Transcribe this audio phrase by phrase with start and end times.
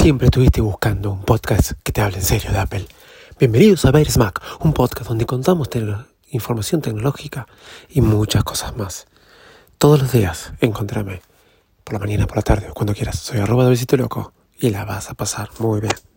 [0.00, 2.86] Siempre estuviste buscando un podcast que te hable en serio de Apple.
[3.38, 5.68] Bienvenidos a Bears Mac, un podcast donde contamos
[6.30, 7.46] información tecnológica
[7.90, 9.06] y muchas cosas más.
[9.76, 11.20] Todos los días, encontrame.
[11.84, 13.18] Por la mañana, por la tarde cuando quieras.
[13.18, 16.09] Soy arroba de loco y la vas a pasar muy bien.